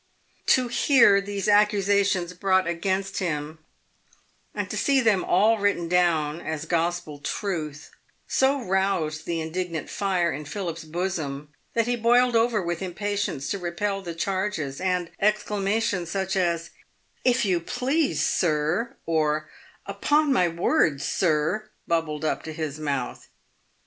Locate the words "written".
5.59-5.87